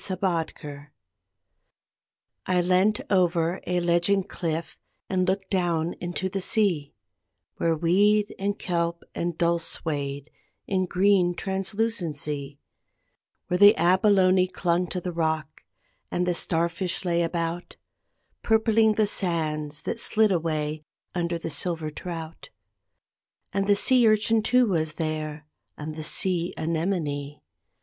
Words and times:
ATAVISM 0.03 0.87
I 2.47 2.59
leant 2.59 3.01
out 3.01 3.11
over 3.11 3.61
a 3.67 3.79
ledging 3.81 4.23
cliff 4.23 4.75
and 5.07 5.27
looked 5.27 5.51
down 5.51 5.93
into 6.01 6.27
the 6.27 6.41
sea, 6.41 6.95
Where 7.57 7.75
weed 7.75 8.33
and 8.39 8.57
kelp 8.57 9.03
and 9.13 9.37
dulse 9.37 9.63
swayed, 9.67 10.31
in 10.65 10.87
green 10.87 11.35
translucency; 11.35 12.57
Where 13.47 13.59
the 13.59 13.77
abalone 13.77 14.47
clung 14.47 14.87
to 14.87 14.99
the 14.99 15.11
rock 15.13 15.61
and 16.09 16.25
the 16.25 16.33
star 16.33 16.67
fish 16.67 17.05
lay 17.05 17.21
about, 17.21 17.75
Purpling 18.41 18.95
the 18.95 19.05
sands 19.05 19.83
that 19.83 19.99
slid 19.99 20.31
away 20.31 20.83
under 21.13 21.37
the 21.37 21.51
silver 21.51 21.91
trout. 21.91 22.49
And 23.53 23.67
the 23.67 23.75
sea 23.75 24.07
urchin 24.07 24.41
too 24.41 24.65
was 24.65 24.93
there, 24.95 25.45
and 25.77 25.95
the 25.95 26.01
sea 26.01 26.55
anemone. 26.57 27.43